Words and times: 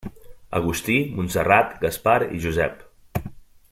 Agustí, 0.59 0.95
Montserrat, 1.19 1.77
Gaspar 1.85 2.19
i 2.39 2.43
Josep. 2.47 2.85